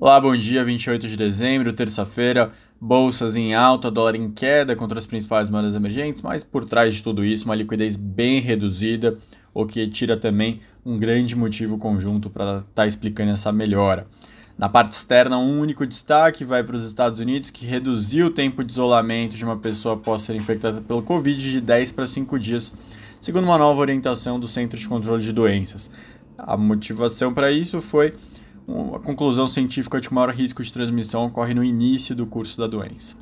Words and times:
Olá, 0.00 0.20
bom 0.20 0.36
dia, 0.36 0.62
28 0.62 1.08
de 1.08 1.16
dezembro, 1.16 1.72
terça-feira, 1.72 2.52
bolsas 2.80 3.36
em 3.36 3.52
alta, 3.52 3.90
dólar 3.90 4.14
em 4.14 4.30
queda 4.30 4.76
contra 4.76 4.96
as 4.96 5.06
principais 5.06 5.50
moedas 5.50 5.74
emergentes, 5.74 6.22
mas 6.22 6.44
por 6.44 6.64
trás 6.64 6.94
de 6.94 7.02
tudo 7.02 7.24
isso, 7.24 7.46
uma 7.46 7.54
liquidez 7.56 7.96
bem 7.96 8.38
reduzida, 8.38 9.18
o 9.52 9.66
que 9.66 9.88
tira 9.88 10.16
também 10.16 10.60
um 10.86 10.96
grande 10.96 11.34
motivo 11.34 11.78
conjunto 11.78 12.30
para 12.30 12.58
estar 12.58 12.70
tá 12.76 12.86
explicando 12.86 13.32
essa 13.32 13.50
melhora. 13.50 14.06
Na 14.56 14.68
parte 14.68 14.92
externa, 14.92 15.36
um 15.36 15.58
único 15.58 15.84
destaque 15.84 16.44
vai 16.44 16.62
para 16.62 16.76
os 16.76 16.86
Estados 16.86 17.18
Unidos, 17.18 17.50
que 17.50 17.66
reduziu 17.66 18.26
o 18.28 18.30
tempo 18.30 18.62
de 18.62 18.70
isolamento 18.70 19.36
de 19.36 19.44
uma 19.44 19.56
pessoa 19.56 19.96
após 19.96 20.22
ser 20.22 20.36
infectada 20.36 20.80
pelo 20.80 21.02
Covid 21.02 21.42
de 21.42 21.60
10 21.60 21.90
para 21.90 22.06
5 22.06 22.38
dias, 22.38 22.72
segundo 23.20 23.42
uma 23.42 23.58
nova 23.58 23.80
orientação 23.80 24.38
do 24.38 24.46
Centro 24.46 24.78
de 24.78 24.86
Controle 24.86 25.24
de 25.24 25.32
Doenças. 25.32 25.90
A 26.38 26.56
motivação 26.56 27.34
para 27.34 27.50
isso 27.50 27.80
foi 27.80 28.14
a 28.94 28.98
conclusão 28.98 29.46
científica 29.46 30.00
de 30.00 30.08
que 30.08 30.12
o 30.12 30.14
maior 30.14 30.30
risco 30.30 30.62
de 30.62 30.72
transmissão 30.72 31.26
ocorre 31.26 31.54
no 31.54 31.64
início 31.64 32.14
do 32.14 32.26
curso 32.26 32.58
da 32.58 32.66
doença. 32.66 33.16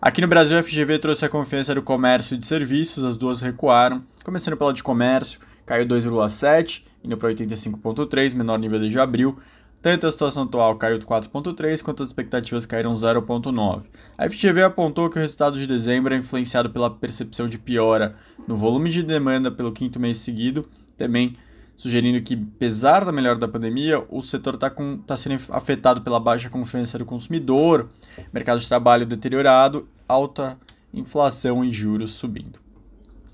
Aqui 0.00 0.20
no 0.20 0.28
Brasil, 0.28 0.58
a 0.58 0.62
FGV 0.62 0.98
trouxe 0.98 1.24
a 1.24 1.28
confiança 1.28 1.74
do 1.74 1.82
comércio 1.82 2.34
e 2.34 2.38
de 2.38 2.46
serviços, 2.46 3.04
as 3.04 3.16
duas 3.16 3.40
recuaram, 3.40 4.02
começando 4.24 4.56
pela 4.56 4.72
de 4.72 4.82
comércio, 4.82 5.40
caiu 5.64 5.86
2,7, 5.86 6.84
indo 7.02 7.16
para 7.16 7.30
85,3, 7.30 8.34
menor 8.34 8.58
nível 8.58 8.78
desde 8.78 8.98
abril. 8.98 9.38
Tanto 9.82 10.06
a 10.06 10.10
situação 10.10 10.42
atual 10.42 10.76
caiu 10.76 10.98
4,3, 10.98 11.82
quanto 11.82 12.02
as 12.02 12.10
expectativas 12.10 12.66
caíram 12.66 12.92
0,9. 12.92 13.84
A 14.18 14.28
FGV 14.28 14.62
apontou 14.62 15.08
que 15.08 15.16
o 15.16 15.20
resultado 15.20 15.58
de 15.58 15.66
dezembro 15.66 16.12
é 16.12 16.18
influenciado 16.18 16.68
pela 16.68 16.90
percepção 16.90 17.48
de 17.48 17.58
piora 17.58 18.14
no 18.46 18.56
volume 18.56 18.90
de 18.90 19.02
demanda 19.02 19.50
pelo 19.50 19.72
quinto 19.72 19.98
mês 19.98 20.18
seguido, 20.18 20.68
também 20.98 21.34
sugerindo 21.80 22.20
que, 22.20 22.34
apesar 22.34 23.06
da 23.06 23.10
melhora 23.10 23.38
da 23.38 23.48
pandemia, 23.48 24.04
o 24.10 24.20
setor 24.20 24.56
está 24.56 24.70
tá 25.06 25.16
sendo 25.16 25.40
afetado 25.48 26.02
pela 26.02 26.20
baixa 26.20 26.50
confiança 26.50 26.98
do 26.98 27.06
consumidor, 27.06 27.88
mercado 28.30 28.60
de 28.60 28.68
trabalho 28.68 29.06
deteriorado, 29.06 29.88
alta 30.06 30.58
inflação 30.92 31.64
e 31.64 31.72
juros 31.72 32.10
subindo. 32.10 32.60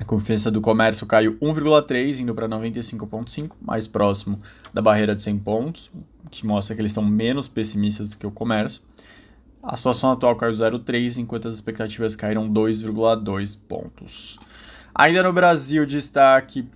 A 0.00 0.06
confiança 0.06 0.50
do 0.50 0.58
comércio 0.58 1.06
caiu 1.06 1.36
1,3, 1.36 2.20
indo 2.20 2.34
para 2.34 2.48
95,5, 2.48 3.56
mais 3.60 3.86
próximo 3.86 4.40
da 4.72 4.80
barreira 4.80 5.14
de 5.14 5.20
100 5.20 5.38
pontos, 5.40 5.90
que 6.30 6.46
mostra 6.46 6.74
que 6.74 6.80
eles 6.80 6.92
estão 6.92 7.04
menos 7.04 7.46
pessimistas 7.46 8.08
do 8.08 8.16
que 8.16 8.26
o 8.26 8.30
comércio. 8.30 8.80
A 9.62 9.76
situação 9.76 10.12
atual 10.12 10.34
caiu 10.34 10.54
0,3, 10.54 11.18
enquanto 11.18 11.46
as 11.46 11.56
expectativas 11.56 12.16
caíram 12.16 12.50
2,2 12.50 13.58
pontos. 13.68 14.38
Ainda 14.94 15.22
no 15.22 15.30
Brasil, 15.30 15.84
destaque 15.84 16.66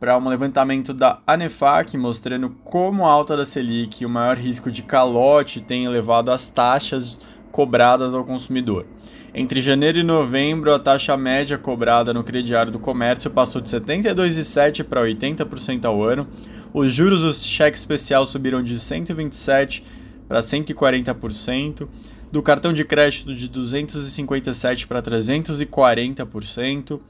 para 0.00 0.16
um 0.16 0.26
levantamento 0.26 0.94
da 0.94 1.20
Anefac 1.26 1.94
mostrando 1.98 2.48
como 2.64 3.04
a 3.04 3.10
alta 3.10 3.36
da 3.36 3.44
Selic 3.44 4.02
e 4.02 4.06
o 4.06 4.08
maior 4.08 4.38
risco 4.38 4.70
de 4.70 4.82
calote 4.82 5.60
tem 5.60 5.84
elevado 5.84 6.30
as 6.30 6.48
taxas 6.48 7.20
cobradas 7.52 8.14
ao 8.14 8.24
consumidor. 8.24 8.86
Entre 9.34 9.60
janeiro 9.60 9.98
e 9.98 10.02
novembro, 10.02 10.72
a 10.72 10.78
taxa 10.78 11.16
média 11.16 11.58
cobrada 11.58 12.14
no 12.14 12.24
crediário 12.24 12.72
do 12.72 12.80
comércio 12.80 13.30
passou 13.30 13.60
de 13.60 13.68
72,7% 13.68 14.84
para 14.84 15.02
80% 15.02 15.84
ao 15.84 16.02
ano. 16.02 16.26
Os 16.72 16.92
juros 16.92 17.20
do 17.20 17.32
cheque 17.32 17.76
especial 17.76 18.24
subiram 18.24 18.62
de 18.62 18.74
127% 18.74 19.82
para 20.26 20.40
140%. 20.40 21.86
Do 22.32 22.42
cartão 22.42 22.72
de 22.72 22.84
crédito 22.84 23.34
de 23.34 23.48
257% 23.48 24.86
para 24.86 25.02
340%. 25.02 27.00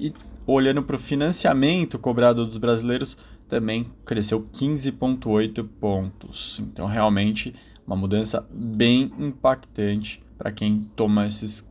E 0.00 0.14
olhando 0.46 0.82
para 0.82 0.96
o 0.96 0.98
financiamento 0.98 1.98
cobrado 1.98 2.46
dos 2.46 2.56
brasileiros, 2.56 3.18
também 3.46 3.86
cresceu 4.06 4.48
15,8 4.52 5.68
pontos. 5.78 6.58
Então, 6.60 6.86
realmente, 6.86 7.54
uma 7.86 7.96
mudança 7.96 8.46
bem 8.50 9.12
impactante 9.18 10.22
para 10.38 10.50
quem 10.50 10.90
toma 10.96 11.26
esses, 11.26 11.68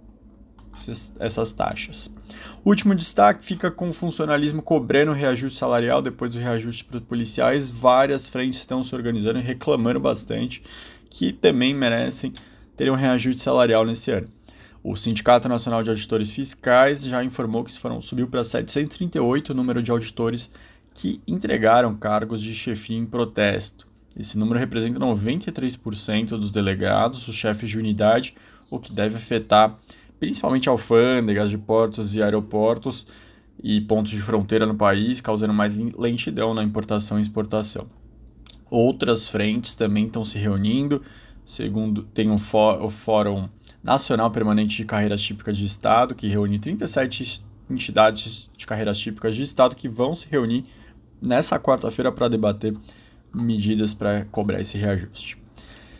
essas 1.19 1.53
taxas. 1.53 2.13
O 2.63 2.69
último 2.69 2.93
destaque 2.93 3.43
fica 3.43 3.71
com 3.71 3.89
o 3.89 3.93
funcionalismo 3.93 4.61
cobrando 4.61 5.11
reajuste 5.11 5.57
salarial 5.57 6.01
depois 6.01 6.33
do 6.33 6.39
reajuste 6.39 6.85
para 6.85 6.97
os 6.97 7.03
policiais. 7.03 7.71
Várias 7.71 8.27
frentes 8.27 8.59
estão 8.59 8.83
se 8.83 8.93
organizando 8.93 9.39
e 9.39 9.41
reclamando 9.41 9.99
bastante 9.99 10.61
que 11.09 11.33
também 11.33 11.73
merecem 11.73 12.31
ter 12.75 12.91
um 12.91 12.95
reajuste 12.95 13.41
salarial 13.41 13.85
nesse 13.85 14.11
ano. 14.11 14.27
O 14.81 14.95
Sindicato 14.95 15.49
Nacional 15.49 15.83
de 15.83 15.89
Auditores 15.89 16.31
Fiscais 16.31 17.03
já 17.03 17.23
informou 17.23 17.63
que 17.63 17.77
foram, 17.77 18.01
subiu 18.01 18.27
para 18.27 18.43
738 18.43 19.49
o 19.49 19.53
número 19.53 19.83
de 19.83 19.91
auditores 19.91 20.49
que 20.93 21.21
entregaram 21.27 21.95
cargos 21.95 22.41
de 22.41 22.53
chefia 22.53 22.97
em 22.97 23.05
protesto. 23.05 23.87
Esse 24.17 24.37
número 24.37 24.57
representa 24.57 24.99
93% 24.99 26.29
dos 26.29 26.51
delegados, 26.51 27.27
os 27.27 27.35
chefes 27.35 27.69
de 27.69 27.77
unidade, 27.77 28.35
o 28.69 28.79
que 28.79 28.91
deve 28.91 29.17
afetar 29.17 29.77
principalmente 30.19 30.67
alfândegas 30.67 31.49
de 31.49 31.57
portos 31.57 32.15
e 32.15 32.21
aeroportos 32.21 33.07
e 33.61 33.81
pontos 33.81 34.11
de 34.11 34.21
fronteira 34.21 34.65
no 34.65 34.75
país, 34.75 35.21
causando 35.21 35.53
mais 35.53 35.73
lentidão 35.75 36.53
na 36.53 36.63
importação 36.63 37.17
e 37.17 37.21
exportação. 37.21 37.87
Outras 38.69 39.27
frentes 39.27 39.75
também 39.75 40.05
estão 40.05 40.23
se 40.23 40.37
reunindo, 40.37 41.01
segundo 41.43 42.03
tem 42.03 42.29
um 42.29 42.35
o 42.35 42.89
Fórum 42.89 43.49
Nacional 43.83 44.29
Permanente 44.31 44.77
de 44.77 44.85
Carreiras 44.85 45.21
Típicas 45.21 45.57
de 45.57 45.65
Estado, 45.65 46.13
que 46.13 46.27
reúne 46.27 46.59
37 46.59 47.45
entidades 47.69 48.49
de 48.57 48.65
carreiras 48.65 48.97
típicas 48.97 49.35
de 49.35 49.43
Estado 49.43 49.75
que 49.75 49.87
vão 49.87 50.15
se 50.15 50.27
reunir 50.29 50.63
nessa 51.21 51.59
quarta-feira 51.59 52.11
para 52.11 52.27
debater 52.27 52.75
medidas 53.33 53.93
para 53.93 54.25
cobrar 54.25 54.59
esse 54.59 54.77
reajuste. 54.77 55.37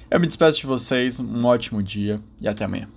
Eu 0.09 0.19
me 0.19 0.25
despeço 0.25 0.61
de 0.61 0.65
vocês, 0.65 1.19
um 1.19 1.45
ótimo 1.45 1.83
dia 1.83 2.19
e 2.41 2.47
até 2.47 2.65
amanhã. 2.65 2.87